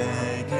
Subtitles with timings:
[0.00, 0.59] 주내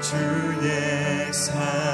[0.00, 1.87] 주의 사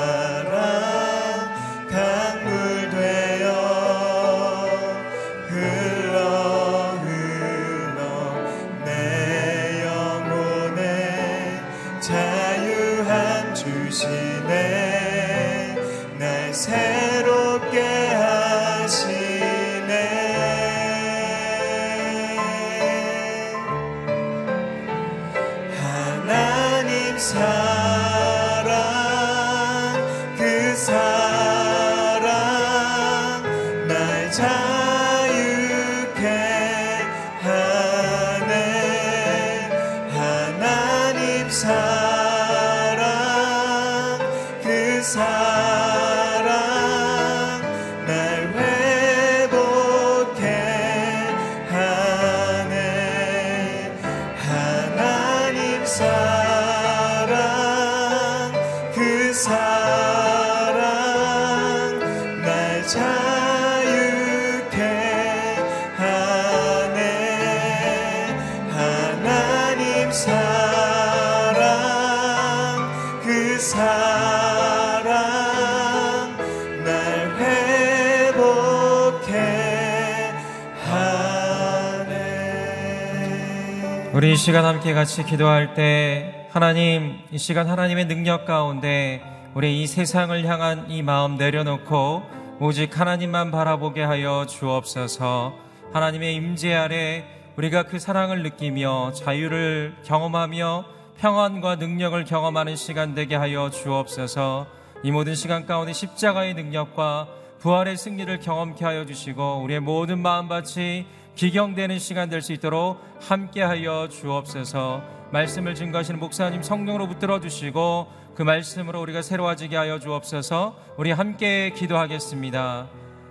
[84.35, 89.23] 이 시간 함께 같이 기도할 때 하나님 이 시간 하나님의 능력 가운데
[89.55, 92.25] 우리 이 세상을 향한 이 마음 내려놓고
[92.59, 95.55] 오직 하나님만 바라보게 하여 주옵소서.
[95.93, 100.85] 하나님의 임재 아래 우리가 그 사랑을 느끼며 자유를 경험하며
[101.19, 104.67] 평안과 능력을 경험하는 시간 되게 하여 주옵소서.
[105.05, 107.29] 이 모든 시간 가운데 십자가의 능력과
[107.61, 115.03] 부활의 승리를 경험케 하여 주시고 우리의 모든 마음밭이 기경되는 시간 될 수 있도록 함께하여 주옵소서.
[115.33, 120.77] 말씀을 증거하시는 목사님 성령으로 붙들어 주시고 그 말씀으로 우리가 새로워지게 하여 주옵소서.
[120.97, 122.89] 우리 함께 기도하겠습니다.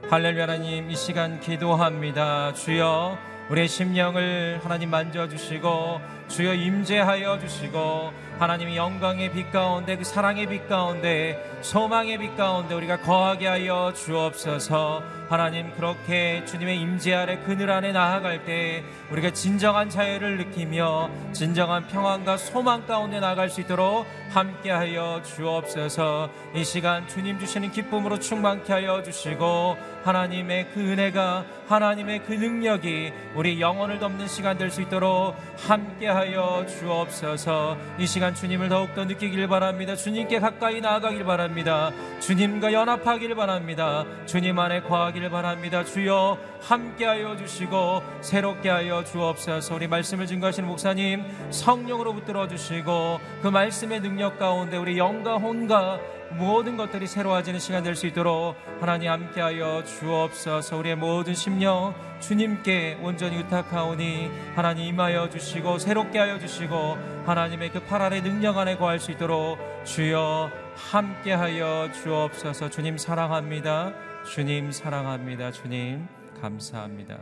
[0.10, 2.54] 할렐루야 하나님 이 시간 기도합니다.
[2.54, 3.18] 주여
[3.50, 10.68] 우리의 심령을 하나님 만져 주시고 주여 임재하여 주시고 하나님의 영광의 빛 가운데 그 사랑의 빛
[10.68, 15.04] 가운데 소망의 빛 가운데 우리가 거하게 하여 주옵소서.
[15.30, 22.38] 하나님 그렇게 주님의 임재 아래 그늘 안에 나아갈 때 우리가 진정한 자유를 느끼며 진정한 평안과
[22.38, 26.30] 소망 가운데 나갈 수 있도록 함께하여 주옵소서.
[26.56, 33.62] 이 시간 주님 주시는 기쁨으로 충만케 하여 주시고 하나님의 그 은혜가 하나님의 그 능력이 우리
[33.62, 35.36] 영혼을 덮는 시간 될 수 있도록
[35.68, 36.23] 함께하여
[36.68, 37.78] 주옵소서.
[38.00, 39.96] 이 시간 주님을 더욱더 느끼길 바랍니다.
[39.96, 41.92] 주님께 가까이 나아가길 바랍니다.
[42.22, 44.06] 주님과 연합하길 바랍니다.
[44.26, 45.84] 주님 안에 거하길 바랍니다.
[45.84, 49.76] 주여 함께하여 주시고 새롭게 하여 주옵소서.
[49.76, 56.00] 우리 말씀을 증거하시는 목사님 성령으로 붙들어 주시고 그 말씀의 능력 가운데 우리 영과 혼과
[56.34, 60.78] 모든 것들이 새로워지는 시간 될 수 있도록 하나님 함께하여 주옵소서.
[60.78, 68.22] 우리의 모든 심령 주님께 온전히 의탁하오니 하나님 임하여 주시고 새롭게 하여 주시고 하나님의 그팔 아래
[68.22, 72.70] 능력 안에 거할 수 있도록 주여 함께하여 주옵소서.
[72.70, 73.94] 주님 사랑합니다.
[74.26, 75.52] 주님 사랑합니다.
[75.52, 76.08] 주님
[76.42, 77.18] 감사합니다.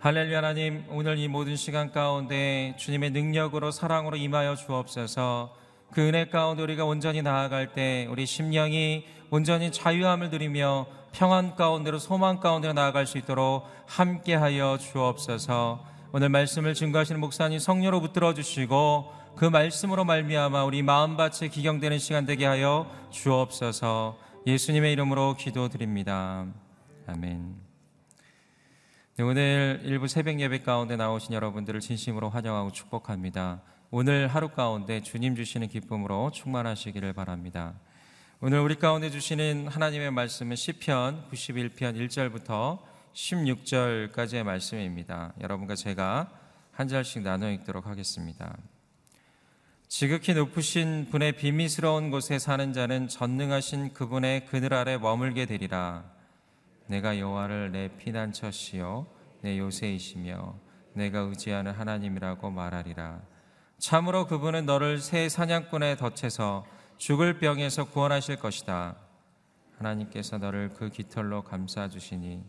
[0.00, 0.84] 할렐루야 하나님.
[0.88, 5.54] 오늘 이 모든 시간 가운데 주님의 능력으로 사랑으로 임하여 주옵소서
[5.92, 12.38] 그 은혜 가운데 우리가 온전히 나아갈 때 우리 심령이 온전히 자유함을 누리며 평안 가운데로 소망
[12.38, 15.84] 가운데로 나아갈 수 있도록 함께하여 주옵소서.
[16.12, 22.46] 오늘 말씀을 증거하시는 목사님 성령으로 붙들어 주시고 그 말씀으로 말미암아 우리 마음밭에 기경되는 시간 되게
[22.46, 24.18] 하여 주옵소서.
[24.46, 26.46] 예수님의 이름으로 기도드립니다.
[27.06, 27.54] 아멘.
[29.16, 33.60] 네, 오늘 일부 새벽 예배 가운데 나오신 여러분들을 진심으로 환영하고 축복합니다.
[33.92, 37.74] 오늘 하루 가운데 주님 주시는 기쁨으로 충만하시기를 바랍니다.
[38.40, 42.78] 오늘 우리 가운데 주시는 하나님의 말씀은 시편 91편 1절부터
[43.12, 45.32] 16절까지의 말씀입니다.
[45.40, 46.30] 여러분과 제가
[46.70, 48.56] 한 절씩 나눠 읽도록 하겠습니다.
[49.88, 56.04] 지극히 높으신 분의 비밀스러운 곳에 사는 자는 전능하신 그분의 그늘 아래 머물게 되리라.
[56.86, 59.08] 내가 여호와를 내 피난처시요
[59.40, 60.54] 내 요새이시며
[60.92, 63.39] 내가 의지하는 하나님이라고 말하리라.
[63.80, 66.66] 참으로 그분은 너를 새 사냥꾼의 덫에서
[66.98, 68.94] 죽을 병에서 구원하실 것이다.
[69.78, 72.44] 하나님께서 너를 그 깃털로 감싸 주시니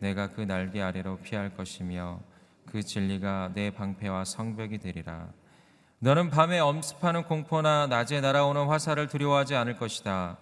[0.00, 2.20] 내가 그 날개 아래로 피할 것이며
[2.66, 5.28] 그 진리가 내 방패와 성벽이 되리라.
[6.00, 10.38] 너는 밤에 엄습하는 공포나 낮에 날아오는 화살을 두려워하지 않을 것이다.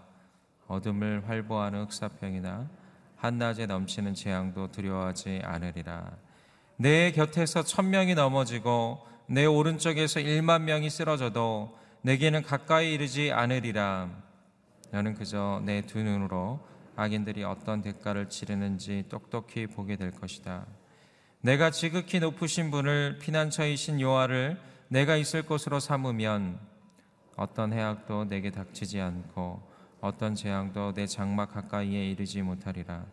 [0.67, 2.71] 어둠을 활보하는 흑사병이나
[3.17, 6.11] 한낮에 넘치는 재앙도 두려워하지 않으리라.
[6.79, 14.11] 내 곁에서 천 명이 넘어지고 내 오른쪽에서 일만 명이 쓰러져도 내게는 가까이 이르지 않으리라.
[14.91, 16.61] 너는 그저 내 두 눈으로
[16.97, 20.67] 악인들이 어떤 대가를 치르는지 똑똑히 보게 될 것이다.
[21.41, 26.59] 내가 지극히 높으신 분을 피난처이신 여호와를 내가 있을 곳으로 삼으면
[27.35, 29.63] 어떤 해악도 내게 닥치지 않고
[30.03, 33.07] 어떤 재앙도 내 장막 가까이에 이르지 못하리라.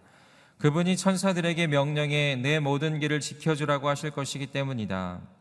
[0.57, 5.38] 그분이 천사들에게 명령해 내 모든 길을 지켜주라고 하실 것이기 때문이다.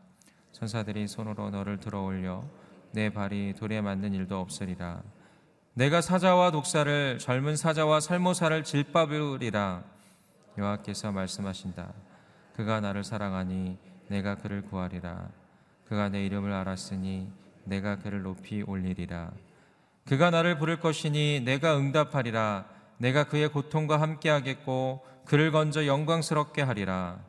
[0.51, 2.43] 천사들이 손으로 너를 들어 올려
[2.91, 5.01] 내 발이 돌에 맞는 일도 없으리라.
[5.73, 9.83] 내가 사자와 독사를 젊은 사자와 살모사를 질밥으리라.
[10.57, 11.93] 여호와께서 말씀하신다.
[12.55, 13.77] 그가 나를 사랑하니
[14.09, 15.29] 내가 그를 구하리라.
[15.87, 17.31] 그가 내 이름을 알았으니
[17.63, 19.31] 내가 그를 높이 올리리라.
[20.05, 22.65] 그가 나를 부를 것이니 내가 응답하리라.
[22.97, 27.19] 내가 그의 고통과 함께 하겠고 그를 건져 영광스럽게 하리라.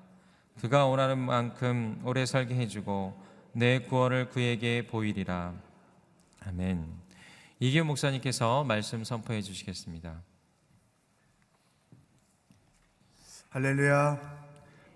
[0.61, 3.19] 그가 원하는 만큼 오래 살게 해주고
[3.53, 5.55] 내 구원을 그에게 보이리라.
[6.47, 6.87] 아멘.
[7.61, 10.21] 이기호 목사님께서 말씀 선포해 주시겠습니다.
[13.49, 14.41] 할렐루야.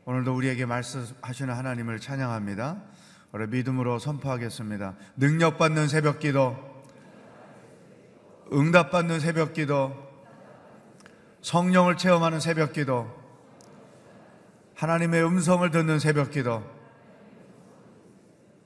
[0.04, 2.82] 오늘도 우리에게 말씀하시는 하나님을 찬양합니다.
[3.32, 4.94] 우리 믿음으로 선포하겠습니다.
[5.16, 6.56] 능력받는 새벽 기도,
[8.52, 9.96] 응답받는 새벽 기도,
[11.40, 13.23] 성령을 체험하는 새벽 기도,
[14.74, 16.62] 하나님의 음성을 듣는 새벽 기도,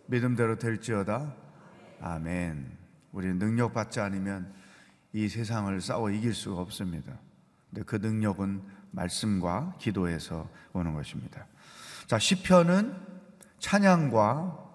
[0.06, 1.34] 믿음대로 될지어다.
[2.00, 2.78] 아멘.
[3.12, 4.52] 우리는 능력받지 않으면
[5.12, 7.18] 이 세상을 싸워 이길 수가 없습니다.
[7.68, 11.46] 근데 그 능력은 말씀과 기도에서 오는 것입니다.
[12.06, 12.94] 자, 시편은
[13.58, 14.66] 찬양과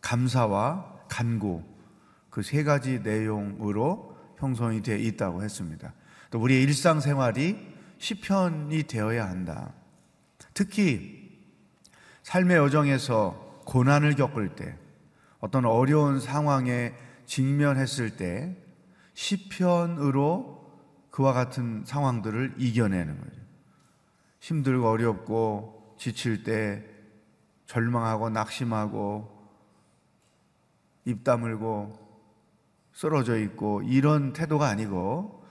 [0.00, 1.64] 감사와 간구
[2.30, 5.92] 그 세 가지 내용으로 형성이 되어 있다고 했습니다.
[6.30, 7.58] 또 우리의 일상생활이
[7.98, 9.74] 시편이 되어야 한다.
[10.54, 11.20] 특히
[12.22, 14.76] 삶의 여정에서 고난을 겪을 때
[15.38, 16.94] 어떤 어려운 상황에
[17.26, 18.56] 직면했을 때
[19.14, 20.60] 시편으로
[21.10, 23.40] 그와 같은 상황들을 이겨내는 거죠.
[24.40, 26.84] 힘들고 어렵고 지칠 때
[27.66, 29.38] 절망하고 낙심하고
[31.04, 31.98] 입 다물고
[32.92, 35.44] 쓰러져 있고 이런 태도가 아니고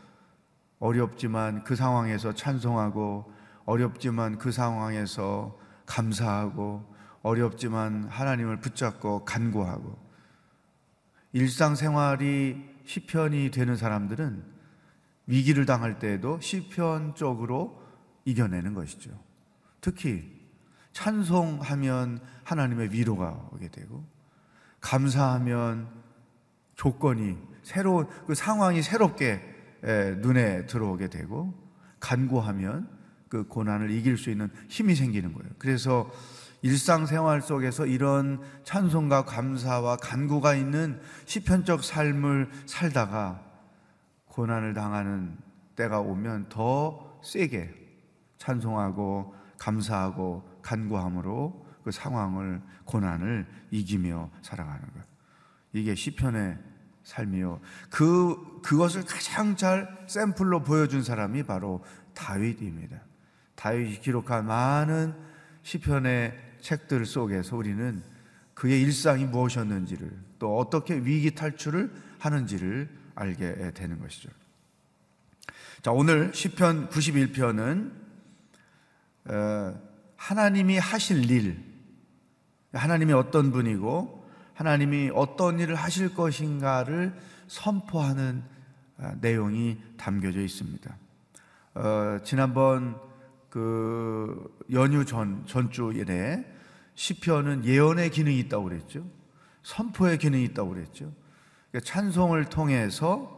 [0.80, 3.32] 어렵지만 그 상황에서 찬송하고
[3.70, 6.84] 어렵지만 그 상황에서 감사하고
[7.22, 9.96] 어렵지만 하나님을 붙잡고 간구하고
[11.34, 14.44] 일상생활이 시편이 되는 사람들은
[15.28, 17.80] 위기를 당할 때에도 시편 쪽으로
[18.26, 19.12] 이겨내는 것이죠.
[19.82, 20.36] 특히
[20.94, 24.04] 찬송하면 하나님의 위로가 오게 되고
[24.82, 25.88] 감사하면
[26.74, 29.44] 조건이 새로운 그 상황이 새롭게
[29.84, 31.54] 눈에 들어오게 되고
[32.00, 32.99] 간구하면
[33.30, 35.50] 그 고난을 이길 수 있는 힘이 생기는 거예요.
[35.58, 36.12] 그래서
[36.62, 43.42] 일상생활 속에서 이런 찬송과 감사와 간구가 있는 시편적 삶을 살다가
[44.26, 45.38] 고난을 당하는
[45.76, 47.74] 때가 오면 더 세게
[48.38, 55.04] 찬송하고 감사하고 간구함으로 그 상황을 고난을 이기며 살아가는 것.
[55.74, 56.58] 이게 시편의
[57.04, 57.60] 삶이요.
[57.90, 61.84] 그 그것을 가장 잘 샘플로 보여준 사람이 바로
[62.14, 63.09] 다윗입니다.
[63.60, 65.14] 다윗이 기록한 많은
[65.64, 68.02] 시편의 책들 속에서 우리는
[68.54, 74.30] 그의 일상이 무엇이었는지를 또 어떻게 위기 탈출을 하는지를 알게 되는 것이죠.
[75.82, 77.92] 자, 오늘 시편 91편은
[79.26, 79.82] 어,
[80.16, 81.62] 하나님이 하실 일,
[82.72, 87.14] 하나님이 어떤 분이고 하나님이 어떤 일을 하실 것인가를
[87.50, 88.42] 선포하는
[89.00, 90.98] 어, 내용이 담겨져 있습니다.
[91.76, 93.09] 어, 지난번
[93.50, 96.46] 그 연휴 전 전주일에
[96.96, 99.06] 시편은 예언의 기능이 있다고 그랬죠.
[99.64, 101.12] 선포의 기능이 있다고 그랬죠.
[101.72, 103.38] 그러니까 찬송을 통해서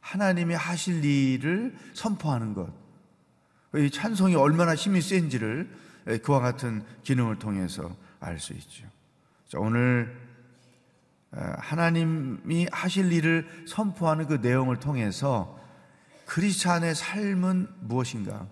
[0.00, 2.72] 하나님이 하실 일을 선포하는 것.
[3.74, 5.70] 이 찬송이 얼마나 힘이 센지를
[6.22, 8.86] 그와 같은 기능을 통해서 알 수 있죠.
[9.46, 10.16] 자, 오늘
[11.30, 15.58] 하나님이 하실 일을 선포하는 그 내용을 통해서
[16.24, 18.46] 크리스찬의 삶은 무엇인가?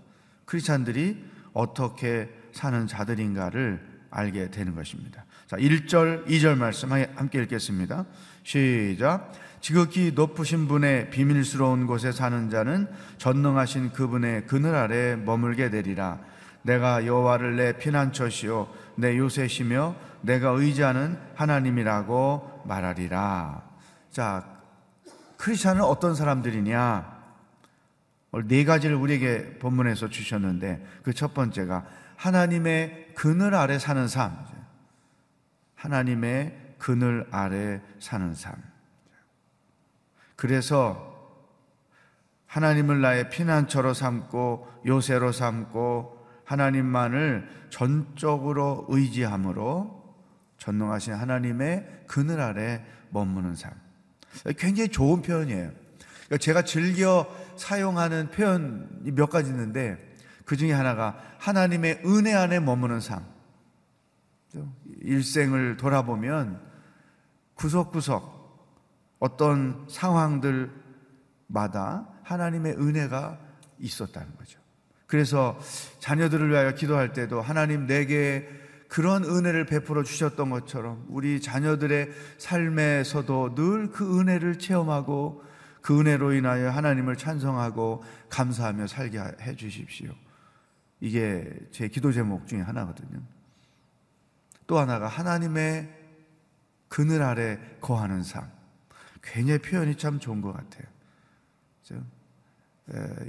[0.47, 1.23] 크리스찬들이
[1.53, 5.25] 어떻게 사는 자들인가를 알게 되는 것입니다.
[5.47, 8.07] 자, 1절, 2절 말씀 함께 읽겠습니다.
[8.43, 9.33] 시작.
[9.61, 12.89] 지극히 높으신 분의 비밀스러운 곳에 사는 자는
[13.19, 16.21] 전능하신 그분의 그늘 아래 머물게 되리라.
[16.63, 23.63] 내가 여호와를 내 피난처시요 내 요새시며 내가 의지하는 하나님이라고 말하리라.
[24.11, 24.45] 자,
[25.37, 27.16] 크리스천은 어떤 사람들이냐?
[28.47, 34.37] 네 가지를 우리에게 본문에서 주셨는데 그 첫 번째가 하나님의 그늘 아래 사는 삶.
[35.75, 38.55] 하나님의 그늘 아래 사는 삶.
[40.35, 41.15] 그래서
[42.47, 50.15] 하나님을 나의 피난처로 삼고 요새로 삼고 하나님만을 전적으로 의지함으로
[50.59, 53.73] 전능하신 하나님의 그늘 아래 머무는 삶.
[54.59, 55.71] 굉장히 좋은 표현이에요.
[56.27, 57.27] 그러니까 제가 즐겨
[57.59, 63.25] 사용하는 표현이 몇 가지 있는데 그 중에 하나가 하나님의 은혜 안에 머무는 삶.
[65.03, 66.61] 일생을 돌아보면
[67.55, 68.37] 구석구석
[69.19, 70.71] 어떤 상황들마다
[72.23, 73.39] 하나님의 은혜가
[73.79, 74.59] 있었다는 거죠.
[75.07, 75.59] 그래서
[76.01, 78.49] 자녀들을 위하여 기도할 때도 하나님 내게
[78.89, 85.43] 그런 은혜를 베풀어 주셨던 것처럼 우리 자녀들의 삶에서도 늘 그 은혜를 체험하고
[85.87, 90.11] 그 은혜로 인하여 하나님을 찬성하고 감사하며 살게 해 주십시오.
[90.99, 93.23] 이게 제 기도 제목 중에 하나거든요.
[94.67, 95.89] 또 하나가 하나님의
[96.89, 98.51] 그늘 아래 거하는 삶.
[99.23, 100.89] 괜히 표현이 참 좋은 것 같아요.
[101.83, 102.05] 그죠?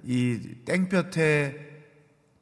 [0.04, 1.84] 이 땡볕에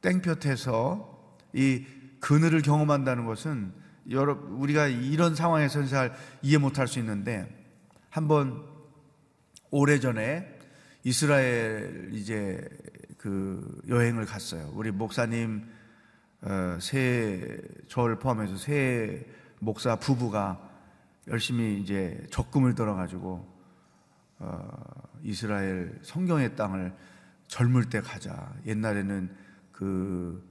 [0.00, 1.84] 땡볕에서 이
[2.20, 3.70] 그늘을 경험한다는 것은
[4.08, 7.54] 여러 우리가 이런 상황에서는 잘 이해 못할 수 있는데
[8.08, 8.75] 한번
[9.70, 10.58] 오래 전에
[11.02, 12.68] 이스라엘 이제
[13.18, 14.70] 그 여행을 갔어요.
[14.74, 15.64] 우리 목사님
[16.42, 17.58] 어, 세
[17.88, 19.26] 저를 포함해서 세
[19.58, 20.60] 목사 부부가
[21.28, 23.46] 열심히 이제 적금을 들어가지고
[24.38, 24.68] 어,
[25.22, 26.92] 이스라엘 성경의 땅을
[27.48, 28.52] 젊을 때 가자.
[28.66, 29.34] 옛날에는
[29.72, 30.44] 그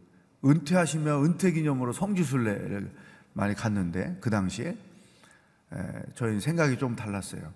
[0.43, 2.91] 은퇴하시면 은퇴 기념으로 성지순례를
[3.33, 5.77] 많이 갔는데 그 당시에 에,
[6.15, 7.53] 저희 생각이 좀 달랐어요.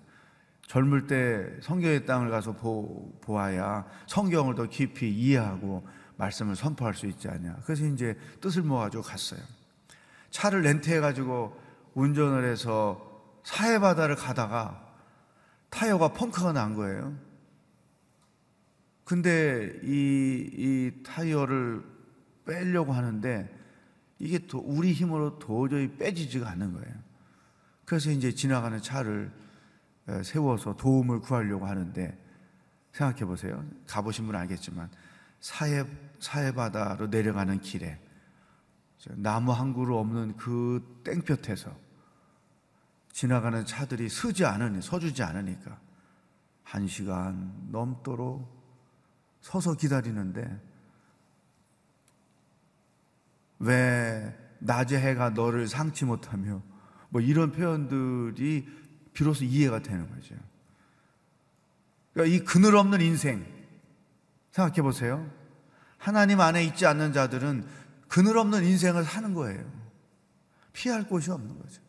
[0.70, 5.84] 젊을 때 성경의 땅을 가서 보, 보아야 성경을 더 깊이 이해하고
[6.16, 7.56] 말씀을 선포할 수 있지 않냐.
[7.64, 9.40] 그래서 이제 뜻을 모아가지고 갔어요.
[10.30, 11.60] 차를 렌트해가지고
[11.94, 14.94] 운전을 해서 사해바다를 가다가
[15.70, 17.18] 타이어가 펑크가 난 거예요.
[19.02, 21.82] 근데 이, 이 타이어를
[22.46, 23.52] 빼려고 하는데
[24.20, 26.94] 이게 도, 우리 힘으로 도저히 빼지지가 않는 거예요.
[27.84, 29.32] 그래서 이제 지나가는 차를
[30.24, 32.18] 세워서 도움을 구하려고 하는데
[32.92, 33.64] 생각해 보세요.
[33.86, 34.90] 가보신 분은 알겠지만
[35.40, 35.84] 사해,
[36.18, 37.98] 사해 바다로 내려가는 길에
[39.16, 41.74] 나무 한 그루 없는 그 땡볕에서
[43.12, 45.78] 지나가는 차들이 서지 않으니, 서주지 않으니까
[46.62, 48.60] 한 시간 넘도록
[49.40, 50.60] 서서 기다리는데
[53.58, 56.62] 왜 낮에 해가 너를 상치 못하며
[57.08, 58.68] 뭐 이런 표현들이
[59.20, 60.34] 비로소 이해가 되는 거죠.
[62.14, 63.44] 그러니까 이 그늘 없는 인생
[64.50, 65.30] 생각해 보세요.
[65.98, 67.66] 하나님 안에 있지 않는 자들은
[68.08, 69.62] 그늘 없는 인생을 사는 거예요.
[70.72, 71.82] 피할 곳이 없는 거죠.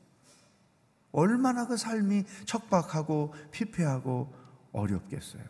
[1.13, 4.33] 얼마나 그 삶이 척박하고 피폐하고
[4.73, 5.43] 어렵겠어요.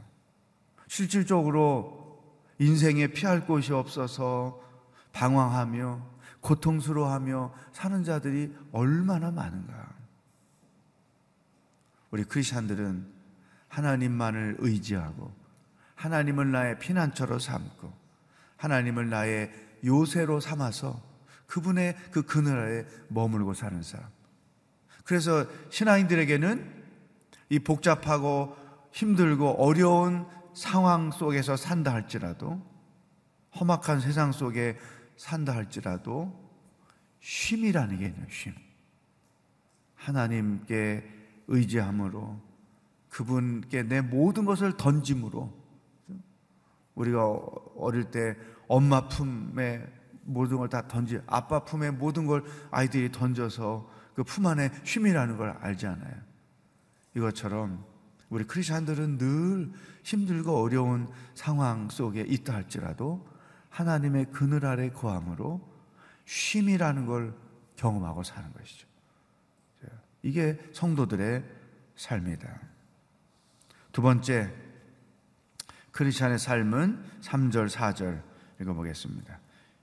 [0.87, 2.21] 실질적으로
[2.59, 4.61] 인생에 피할 곳이 없어서
[5.13, 5.99] 방황하며
[6.41, 10.00] 고통스러워하며 사는 자들이 얼마나 많은가.
[12.11, 13.07] 우리 크리스천들은
[13.69, 15.33] 하나님만을 의지하고
[15.95, 17.93] 하나님을 나의 피난처로 삼고
[18.57, 19.51] 하나님을 나의
[19.83, 21.01] 요새로 삼아서
[21.47, 24.09] 그분의 그 그늘 아래 머물고 사는 사람.
[25.03, 26.83] 그래서 신앙인들에게는
[27.49, 28.55] 이 복잡하고
[28.91, 32.61] 힘들고 어려운 상황 속에서 산다 할지라도
[33.59, 34.77] 험악한 세상 속에
[35.17, 36.39] 산다 할지라도
[37.19, 38.53] 쉼이라는 게 있는 쉼.
[39.95, 41.20] 하나님께
[41.51, 42.39] 의지함으로
[43.09, 45.51] 그분께 내 모든 것을 던짐으로
[46.95, 47.25] 우리가
[47.77, 48.35] 어릴 때
[48.67, 49.85] 엄마 품에
[50.23, 55.49] 모든 걸 다 던지 아빠 품에 모든 걸 아이들이 던져서 그 품 안에 쉼이라는 걸
[55.61, 56.15] 알지 않아요.
[57.15, 57.83] 이것처럼
[58.29, 59.71] 우리 크리스천들은 늘
[60.03, 63.27] 힘들고 어려운 상황 속에 있다 할지라도
[63.69, 65.59] 하나님의 그늘 아래 거함으로
[66.25, 67.33] 쉼이라는 걸
[67.75, 68.87] 경험하고 사는 것이죠.
[70.23, 71.43] 이게 성도들의
[71.95, 72.47] 삶이다.
[73.91, 74.51] 두 번째,
[75.91, 78.21] 크리스천의 삶은 3절, 4절
[78.61, 79.39] 읽어보겠습니다.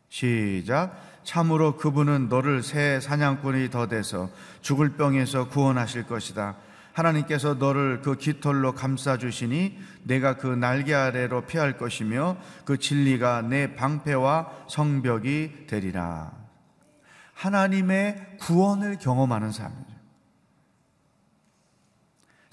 [0.08, 1.20] 시작.
[1.22, 4.30] 참으로 그분은 너를 새 사냥꾼이 더 돼서
[4.62, 6.56] 죽을 병에서 구원하실 것이다.
[6.94, 13.74] 하나님께서 너를 그 깃털로 감싸 주시니 내가 그 날개 아래로 피할 것이며 그 진리가 내
[13.74, 16.32] 방패와 성벽이 되리라.
[17.34, 19.97] 하나님의 구원을 경험하는 삶이죠.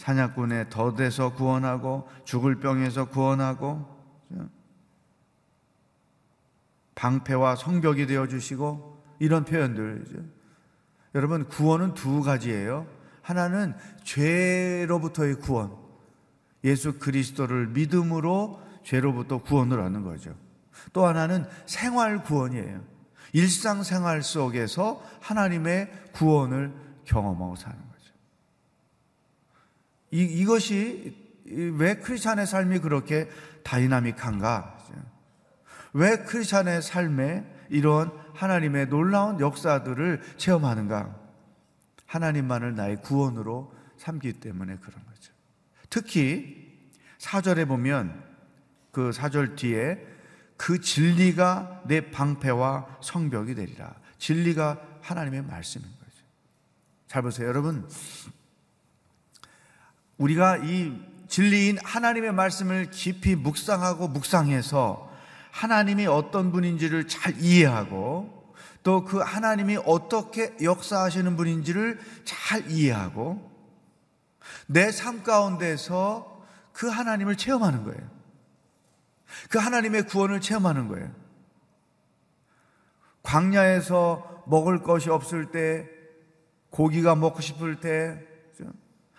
[0.06, 3.88] 사냥꾼의 덫에서 구원하고 죽을 병에서 구원하고
[6.94, 10.18] 방패와 성벽이 되어 주시고 이런 표현들이죠.
[11.16, 12.86] 여러분 구원은 두 가지예요.
[13.24, 15.76] 하나는 죄로부터의 구원.
[16.64, 20.36] 예수 그리스도를 믿음으로 죄로부터 구원을 얻는 거죠.
[20.94, 22.82] 또 하나는 생활 구원이에요.
[23.34, 26.72] 일상생활 속에서 하나님의 구원을
[27.06, 27.95] 경험하고 사는 거죠.
[30.12, 31.16] 이, 이것이
[31.46, 33.30] 왜 크리스찬의 삶이 그렇게
[33.64, 34.76] 다이나믹한가?
[35.94, 41.16] 왜 크리스찬의 삶에 이런 하나님의 놀라운 역사들을 체험하는가?
[42.06, 45.34] 하나님만을 나의 구원으로 삼기 때문에 그런 거죠.
[45.90, 48.24] 특히 사절에 보면
[48.92, 50.06] 그 사절 뒤에
[50.58, 53.96] 그 진리가 내 방패와 성벽이 되리라.
[54.18, 56.24] 진리가 하나님의 말씀인 거죠.
[57.08, 57.88] 잘 보세요, 여러분.
[60.18, 60.94] 우리가 이
[61.28, 65.12] 진리인 하나님의 말씀을 깊이 묵상하고 묵상해서
[65.52, 68.36] 하나님이 어떤 분인지를 잘 이해하고
[68.84, 73.52] 또 그 하나님이 어떻게 역사하시는 분인지를 잘 이해하고
[74.68, 78.02] 내 삶 가운데서 그 하나님을 체험하는 거예요.
[79.50, 81.12] 그 하나님의 구원을 체험하는 거예요.
[83.24, 85.90] 광야에서 먹을 것이 없을 때,
[86.70, 88.24] 고기가 먹고 싶을 때,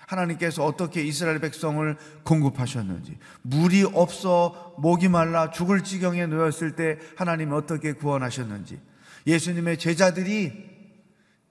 [0.06, 7.92] 하나님께서 어떻게 이스라엘 백성을 공급하셨는지, 물이 없어 목이 말라 죽을 지경에 놓였을 때 하나님이 어떻게
[7.92, 8.80] 구원하셨는지,
[9.26, 10.76] 예수님의 제자들이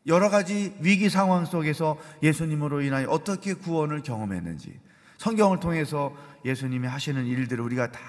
[0.07, 4.79] 여러 가지 위기 상황 속에서 예수님으로 인하여 어떻게 구원을 경험했는지,
[5.17, 6.15] 성경을 통해서
[6.45, 7.99] 예수님이 하시는 일들을 우리가 다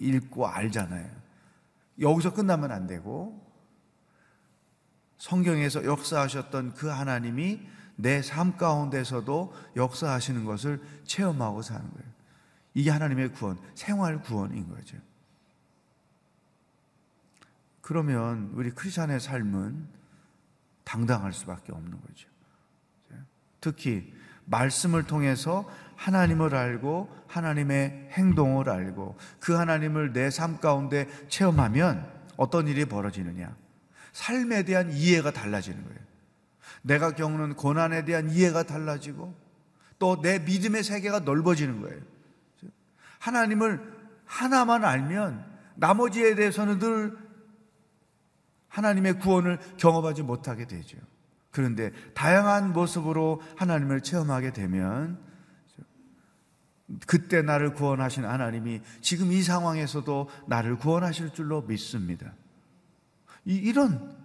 [0.00, 1.08] 읽고 알잖아요.
[2.00, 3.42] 여기서 끝나면 안 되고,
[5.18, 7.60] 성경에서 역사하셨던 그 하나님이
[7.96, 12.16] 내 삶 가운데서도 역사하시는 것을 체험하고 사는 거예요.
[12.74, 14.98] 이게 하나님의 구원, 생활 구원인 거죠.
[17.80, 19.86] 그러면 우리 크리스천의 삶은
[20.84, 22.28] 당당할 수밖에 없는 거죠.
[23.60, 24.12] 특히
[24.44, 32.06] 말씀을 통해서 하나님을 알고 하나님의 행동을 알고 그 하나님을 내 삶 가운데 체험하면
[32.36, 33.56] 어떤 일이 벌어지느냐?
[34.12, 36.05] 삶에 대한 이해가 달라지는 거예요.
[36.86, 39.34] 내가 겪는 고난에 대한 이해가 달라지고
[39.98, 42.00] 또 내 믿음의 세계가 넓어지는 거예요.
[43.18, 43.80] 하나님을
[44.24, 45.44] 하나만 알면
[45.74, 47.16] 나머지에 대해서는 늘
[48.68, 50.98] 하나님의 구원을 경험하지 못하게 되죠.
[51.50, 55.18] 그런데 다양한 모습으로 하나님을 체험하게 되면
[57.06, 62.32] 그때 나를 구원하신 하나님이 지금 이 상황에서도 나를 구원하실 줄로 믿습니다.
[63.44, 64.15] 이, 이런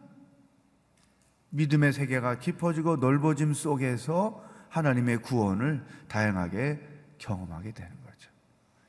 [1.52, 6.80] 믿음의 세계가 깊어지고 넓어짐 속에서 하나님의 구원을 다양하게
[7.18, 8.32] 경험하게 되는 거죠.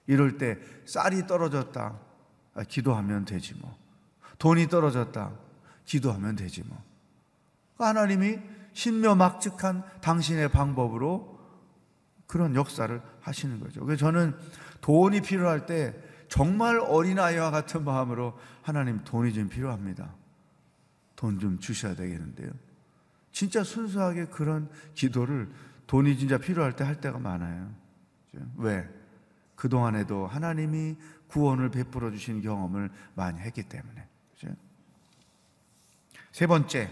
[0.06, 1.98] 이럴 때 쌀이 떨어졌다.
[2.54, 3.76] 아, 기도하면 되지 뭐.
[4.38, 5.32] 돈이 떨어졌다.
[5.84, 6.82] 기도하면 되지 뭐.
[7.78, 8.38] 하나님이
[8.72, 11.38] 신묘막측한 당신의 방법으로
[12.26, 13.84] 그런 역사를 하시는 거죠.
[13.84, 14.34] 그래서 저는
[14.80, 15.94] 돈이 필요할 때
[16.28, 20.14] 정말 어린아이와 같은 마음으로 하나님 돈이 좀 필요합니다.
[21.22, 22.50] 돈 좀 주셔야 되겠는데요.
[23.30, 25.48] 진짜 순수하게 그런 기도를
[25.86, 27.72] 돈이 진짜 필요할 때 할 때가 많아요.
[28.56, 28.88] 왜?
[29.54, 30.96] 그동안에도 하나님이
[31.28, 34.08] 구원을 베풀어 주신 경험을 많이 했기 때문에.
[36.32, 36.90] 세 번째,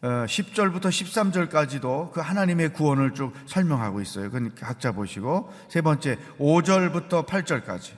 [0.00, 4.30] 10절부터 어, 13절까지도 그 하나님의 구원을 쭉 설명하고 있어요.
[4.30, 5.52] 그건 각자 보시고.
[5.68, 7.92] 세 번째, 5절부터 8절까지.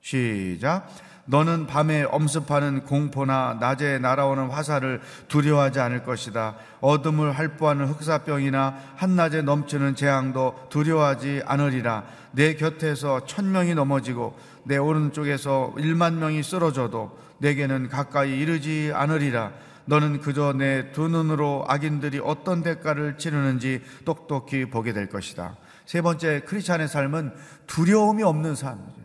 [0.00, 0.88] 시작.
[1.26, 6.56] 너는 밤에 엄습하는 공포나 낮에 날아오는 화살을 두려워하지 않을 것이다.
[6.80, 12.04] 어둠을 할부하는 흑사병이나 한낮에 넘치는 재앙도 두려워하지 않으리라.
[12.32, 19.52] 내 곁에서 천 명이 넘어지고 내 오른쪽에서 일만 명이 쓰러져도 내게는 가까이 이르지 않으리라.
[19.86, 25.56] 너는 그저 내 두 눈으로 악인들이 어떤 대가를 치르는지 똑똑히 보게 될 것이다.
[25.86, 27.32] 세 번째, 크리스찬의 삶은
[27.66, 28.95] 두려움이 없는 삶이죠.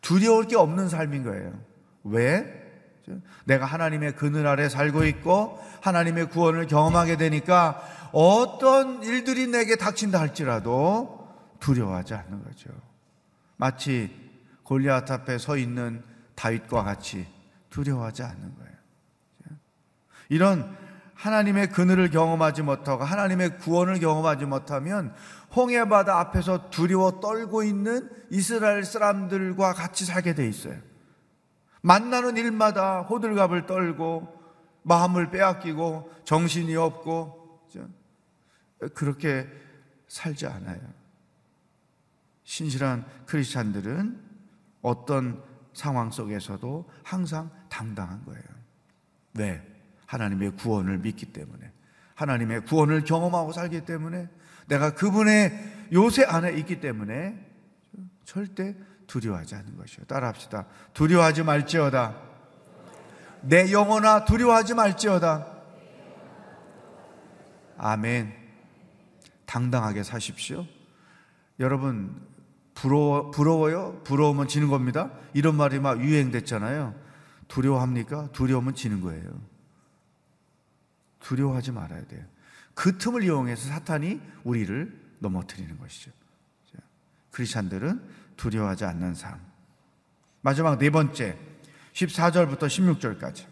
[0.00, 1.52] 두려울 게 없는 삶인 거예요.
[2.04, 2.58] 왜?
[3.44, 7.82] 내가 하나님의 그늘 아래 살고 있고 하나님의 구원을 경험하게 되니까
[8.12, 12.70] 어떤 일들이 내게 닥친다 할지라도 두려워하지 않는 거죠.
[13.56, 14.10] 마치
[14.62, 16.02] 골리앗 앞에 서 있는
[16.34, 17.26] 다윗과 같이
[17.70, 18.70] 두려워하지 않는 거예요.
[20.28, 20.76] 이런
[21.14, 25.12] 하나님의 그늘을 경험하지 못하고 하나님의 구원을 경험하지 못하면
[25.54, 30.78] 홍해 바다 앞에서 두려워 떨고 있는 이스라엘 사람들과 같이 살게 돼 있어요.
[31.82, 34.40] 만나는 일마다 호들갑을 떨고
[34.82, 37.68] 마음을 빼앗기고 정신이 없고
[38.94, 39.48] 그렇게
[40.08, 40.80] 살지 않아요.
[42.44, 44.20] 신실한 크리스찬들은
[44.82, 48.42] 어떤 상황 속에서도 항상 당당한 거예요.
[49.34, 49.66] 왜?
[50.06, 51.70] 하나님의 구원을 믿기 때문에.
[52.14, 54.28] 하나님의 구원을 경험하고 살기 때문에
[54.70, 57.36] 내가 그분의 요새 안에 있기 때문에
[58.24, 58.76] 절대
[59.08, 60.06] 두려워하지 않는 것이요.
[60.06, 60.66] 따라합시다.
[60.94, 62.16] 두려워하지 말지어다.
[63.42, 65.46] 내 영혼아 두려워하지 말지어다.
[67.78, 68.32] 아멘.
[69.44, 70.64] 당당하게 사십시오.
[71.58, 72.14] 여러분,
[72.74, 74.00] 부러워, 부러워요?
[74.04, 75.10] 부러우면 지는 겁니다.
[75.34, 76.94] 이런 말이 막 유행됐잖아요.
[77.48, 78.28] 두려워합니까?
[78.30, 79.24] 두려우면 지는 거예요.
[81.18, 82.24] 두려워하지 말아야 돼요.
[82.80, 86.10] 그 틈을 이용해서 사탄이 우리를 넘어뜨리는 것이죠.
[87.30, 88.00] 크리스찬들은
[88.38, 89.38] 두려워하지 않는 삶.
[90.40, 91.36] 마지막 네 번째
[91.92, 93.44] 14절부터 16절까지.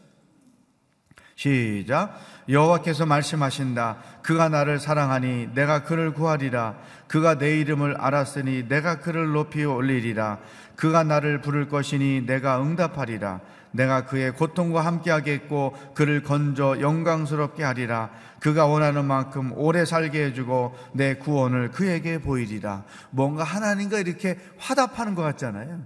[1.34, 2.18] 시작.
[2.48, 3.98] 여호와께서 말씀하신다.
[4.22, 6.78] 그가 나를 사랑하니 내가 그를 구하리라.
[7.06, 10.40] 그가 내 이름을 알았으니 내가 그를 높이 올리리라.
[10.74, 18.10] 그가 나를 부를 것이니 내가 응답하리라 내가 그의 고통과 함께하겠고 그를 건져 영광스럽게 하리라.
[18.40, 22.84] 그가 원하는 만큼 오래 살게 해주고 내 구원을 그에게 보이리라.
[23.10, 25.82] 뭔가 하나님과 이렇게 화답하는 것 같잖아요.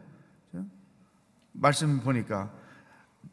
[1.52, 2.50] 말씀 보니까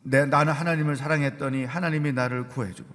[0.04, 2.90] 내, 나는 하나님을 사랑했더니 하나님이 나를 구해주고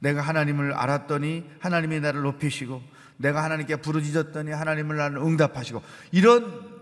[0.00, 2.82] 내가 하나님을 알았더니 하나님이 나를 높이시고
[3.16, 6.75] 내가 하나님께 부르짖었더니 하나님을 나를 응답하시고 이런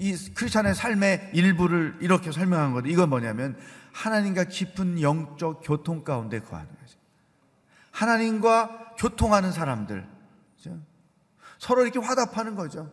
[0.00, 2.88] 이 크리스찬의 삶의 일부를 이렇게 설명한 거죠.
[2.88, 3.56] 이건 뭐냐면
[3.92, 6.98] 하나님과 깊은 영적 교통 가운데 거하는 거죠.
[7.90, 10.08] 하나님과 교통하는 사람들
[10.56, 10.78] 그죠?
[11.58, 12.90] 서로 이렇게 화답하는 거죠.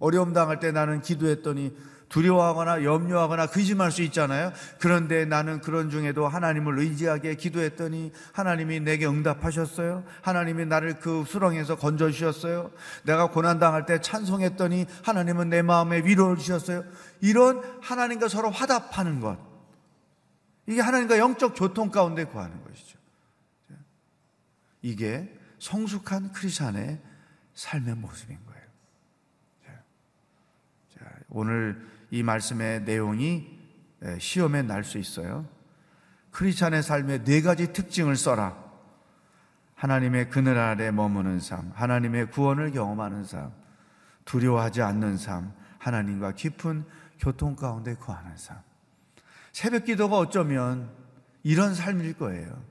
[0.00, 1.76] 어려움 당할 때 나는 기도했더니
[2.10, 4.52] 두려워하거나 염려하거나 의심할 수 있잖아요.
[4.78, 10.04] 그런데 나는 그런 중에도 하나님을 의지하게 기도했더니 하나님이 내게 응답하셨어요.
[10.20, 12.72] 하나님이 나를 그 수렁에서 건져 주셨어요.
[13.04, 16.84] 내가 고난 당할 때 찬송했더니 하나님은 내 마음에 위로를 주셨어요.
[17.20, 19.38] 이런 하나님과 서로 화답하는 것.
[20.66, 22.98] 이게 하나님과 영적 교통 가운데 구하는 것이죠.
[24.82, 27.00] 이게 성숙한 크리스천의
[27.54, 28.60] 삶의 모습인 거예요.
[31.30, 33.58] 오늘 이 말씀의 내용이
[34.18, 35.46] 시험에 날 수 있어요.
[36.30, 38.56] 크리스찬의 삶의 네 가지 특징을 써라.
[39.74, 43.52] 하나님의 그늘 아래 머무는 삶, 하나님의 구원을 경험하는 삶,
[44.24, 46.84] 두려워하지 않는 삶, 하나님과 깊은
[47.18, 48.58] 교통 가운데 거하는 삶.
[49.52, 50.90] 새벽 기도가 어쩌면
[51.42, 52.62] 이런 삶일 거예요.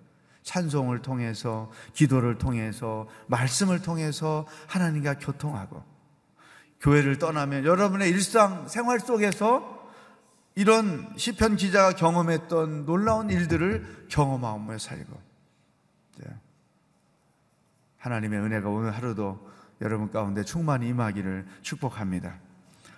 [0.44, 5.84] 찬송을 통해서, 기도를 통해서, 말씀을 통해서 하나님과 교통하고,
[6.82, 9.80] 교회를 떠나면 여러분의 일상 생활 속에서
[10.56, 15.30] 이런 시편 기자가 경험했던 놀라운 일들을 경험하며 살고
[18.00, 19.50] 하나님의 은혜가 오늘 하루도
[19.82, 22.36] 여러분 가운데 충만히 임하기를 축복합니다.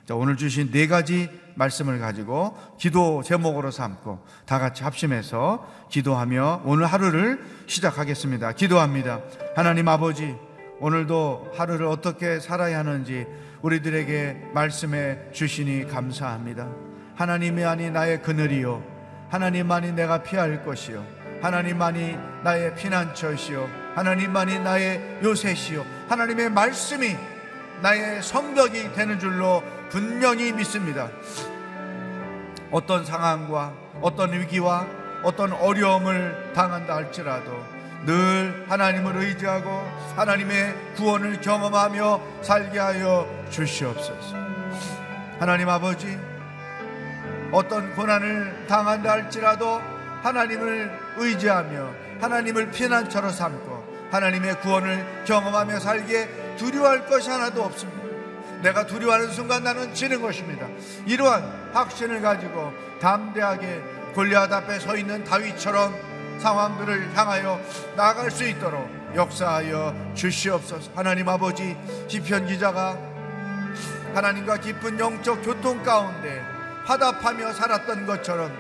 [0.05, 6.85] 자, 오늘 주신 네 가지 말씀을 가지고 기도 제목으로 삼고 다 같이 합심해서 기도하며 오늘
[6.85, 8.53] 하루를 시작하겠습니다.
[8.53, 9.21] 기도합니다.
[9.55, 10.35] 하나님 아버지,
[10.79, 13.27] 오늘도 하루를 어떻게 살아야 하는지
[13.61, 16.67] 우리들에게 말씀해 주시니 감사합니다.
[17.15, 18.83] 하나님이 나의 그늘이요.
[19.29, 21.05] 하나님만이 내가 피할 것이요.
[21.41, 23.67] 하나님만이 나의 피난처시요.
[23.95, 25.85] 하나님만이 나의 요새시요.
[26.09, 27.15] 하나님의 말씀이
[27.81, 31.09] 나의 성벽이 되는 줄로 분명히 믿습니다.
[32.71, 34.87] 어떤 상황과 어떤 위기와
[35.23, 37.63] 어떤 어려움을 당한다 할지라도
[38.05, 39.69] 늘 하나님을 의지하고
[40.15, 44.35] 하나님의 구원을 경험하며 살게 하여 주시옵소서.
[45.39, 46.17] 하나님 아버지,
[47.51, 49.81] 어떤 고난을 당한다 할지라도
[50.23, 51.89] 하나님을 의지하며
[52.21, 58.01] 하나님을 피난처로 삼고 하나님의 구원을 경험하며 살기에 두려워할 것이 하나도 없습니다.
[58.61, 60.67] 내가 두려워하는 순간 나는 지는 것입니다.
[61.05, 63.81] 이러한 확신을 가지고 담대하게
[64.13, 65.95] 골리앗 앞에 서 있는 다윗처럼
[66.39, 67.59] 상황들을 향하여
[67.95, 70.91] 나아갈 수 있도록 역사하여 주시옵소서.
[70.95, 71.75] 하나님 아버지
[72.07, 73.10] 시편 기자가
[74.13, 76.43] 하나님과 깊은 영적 교통 가운데
[76.85, 78.51] 화답하며 살았던 것처럼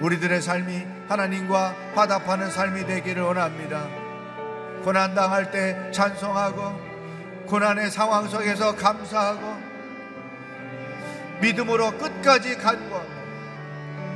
[0.00, 3.86] 우리들의 삶이 하나님과 화답하는 삶이 되기를 원합니다.
[4.82, 6.94] 고난 당할 때 찬송하고
[7.46, 9.56] 고난의 상황 속에서 감사하고
[11.40, 13.14] 믿음으로 끝까지 간구하고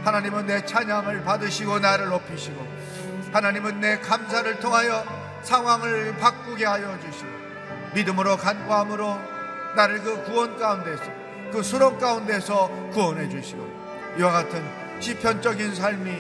[0.04, 2.66] 하나님은 내 찬양을 받으시고 나를 높이시고
[3.32, 5.04] 하나님은 내 감사를 통하여
[5.42, 7.28] 상황을 바꾸게 하여 주시고
[7.94, 9.37] 믿음으로 간구함으로
[9.78, 11.04] 나를 그 구원 가운데서
[11.52, 13.64] 그 수렁 가운데서 구원해 주시고
[14.18, 14.60] 이와 같은
[14.98, 16.10] 시편적인 삶이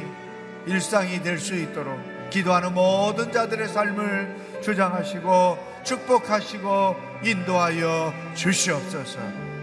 [0.66, 1.98] 일상이 될 수 있도록
[2.30, 9.18] 기도하는 모든 자들의 삶을 주장하시고 축복하시고 인도하여 주시옵소서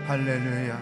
[0.08, 0.82] 할렐루야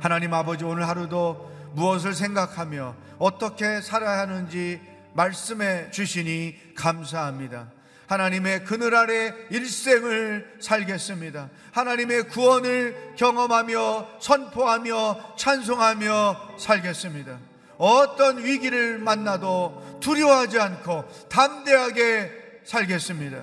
[0.00, 4.80] 하나님 아버지 오늘 하루도 무엇을 생각하며 어떻게 살아야 하는지
[5.12, 7.75] 말씀해 주시니 감사합니다.
[8.06, 11.50] 하나님의 그늘 아래 일생을 살겠습니다.
[11.72, 17.38] 하나님의 구원을 경험하며 선포하며 찬송하며 살겠습니다.
[17.78, 22.30] 어떤 위기를 만나도 두려워하지 않고 담대하게
[22.64, 23.42] 살겠습니다.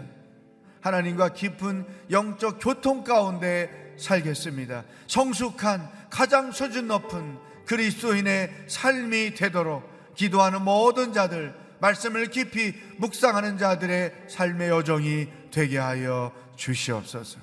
[0.81, 4.83] 하나님과 깊은 영적 교통 가운데 살겠습니다.
[5.07, 14.69] 성숙한 가장 수준 높은 그리스도인의 삶이 되도록 기도하는 모든 자들, 말씀을 깊이 묵상하는 자들의 삶의
[14.69, 17.41] 여정이 되게 하여 주시옵소서.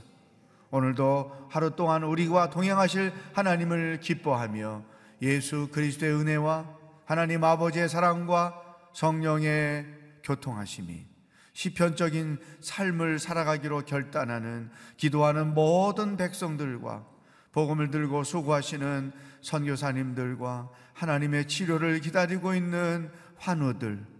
[0.70, 4.82] 오늘도 하루 동안 우리와 동행하실 하나님을 기뻐하며
[5.20, 6.64] 예수 그리스도의 은혜와
[7.04, 8.54] 하나님 아버지의 사랑과
[8.94, 9.84] 성령의
[10.22, 11.04] 교통하심이
[11.52, 17.04] 시편적인 삶을 살아가기로 결단하는 기도하는 모든 백성들과
[17.52, 24.19] 복음을 들고 수고하시는 선교사님들과 하나님의 치료를 기다리고 있는 환우들,